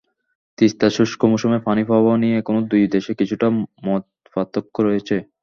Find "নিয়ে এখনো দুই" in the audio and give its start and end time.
2.21-2.83